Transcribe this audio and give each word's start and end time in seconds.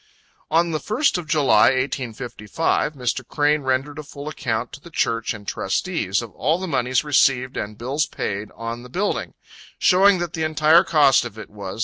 On 0.49 0.71
the 0.71 0.79
1st 0.79 1.19
of 1.19 1.27
July, 1.27 1.65
1855, 1.65 2.93
Mr. 2.95 3.27
Crane 3.27 3.61
rendered 3.61 3.99
a 3.99 4.03
full 4.03 4.27
account 4.27 4.71
to 4.71 4.81
the 4.81 4.89
Church 4.89 5.31
and 5.31 5.45
trustees, 5.47 6.23
of 6.23 6.31
all 6.31 6.57
the 6.57 6.65
monies 6.65 7.03
received 7.03 7.55
and 7.55 7.77
bills 7.77 8.07
paid 8.07 8.49
on 8.55 8.81
the 8.81 8.89
building; 8.89 9.35
showing 9.77 10.17
that 10.17 10.33
the 10.33 10.41
entire 10.41 10.83
cost 10.83 11.23
of 11.23 11.37
it 11.37 11.51
was 11.51 11.79